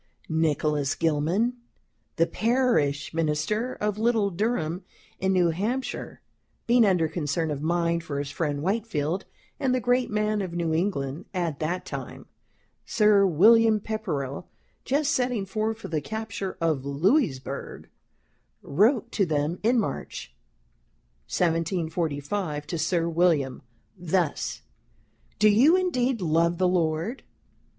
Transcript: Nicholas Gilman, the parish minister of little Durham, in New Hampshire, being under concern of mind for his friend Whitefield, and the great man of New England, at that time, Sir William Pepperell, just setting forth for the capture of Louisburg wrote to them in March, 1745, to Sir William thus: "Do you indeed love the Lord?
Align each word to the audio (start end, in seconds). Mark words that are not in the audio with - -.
Nicholas 0.29 0.95
Gilman, 0.95 1.57
the 2.15 2.25
parish 2.25 3.13
minister 3.13 3.75
of 3.75 3.99
little 3.99 4.31
Durham, 4.31 4.83
in 5.19 5.31
New 5.31 5.51
Hampshire, 5.51 6.21
being 6.65 6.83
under 6.87 7.07
concern 7.07 7.51
of 7.51 7.61
mind 7.61 8.03
for 8.03 8.17
his 8.17 8.31
friend 8.31 8.63
Whitefield, 8.63 9.25
and 9.59 9.75
the 9.75 9.79
great 9.79 10.09
man 10.09 10.41
of 10.41 10.53
New 10.55 10.73
England, 10.73 11.25
at 11.35 11.59
that 11.59 11.85
time, 11.85 12.25
Sir 12.83 13.27
William 13.27 13.79
Pepperell, 13.79 14.47
just 14.85 15.11
setting 15.13 15.45
forth 15.45 15.77
for 15.77 15.87
the 15.87 16.01
capture 16.01 16.57
of 16.59 16.83
Louisburg 16.83 17.87
wrote 18.63 19.11
to 19.11 19.25
them 19.27 19.59
in 19.61 19.79
March, 19.79 20.33
1745, 21.27 22.65
to 22.65 22.79
Sir 22.79 23.07
William 23.07 23.61
thus: 23.95 24.63
"Do 25.37 25.47
you 25.47 25.75
indeed 25.75 26.21
love 26.21 26.57
the 26.57 26.67
Lord? 26.67 27.21